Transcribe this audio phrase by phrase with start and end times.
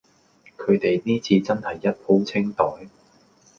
[0.57, 2.65] 佢地呢次真係一鋪清袋